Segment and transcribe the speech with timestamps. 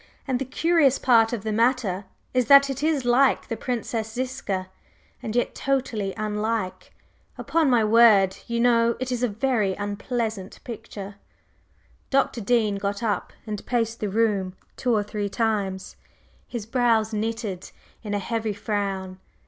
[0.27, 4.67] And the curious part of the matter is that it is like the Princess Ziska,
[5.21, 6.91] and yet totally unlike.
[7.37, 11.17] Upon my word, you know, it is a very unpleasant picture."
[12.09, 12.41] Dr.
[12.41, 15.97] Dean got up and paced the room two or three times,
[16.47, 17.69] his brows knitted
[18.01, 19.19] in a heavy frown.